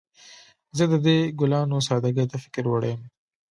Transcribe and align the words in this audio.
زه 0.77 0.83
د 0.91 0.93
دې 1.05 1.17
ګلانو 1.39 1.77
سادګۍ 1.87 2.25
ته 2.31 2.37
فکر 2.43 2.63
وړی 2.69 2.89
یم 2.93 3.01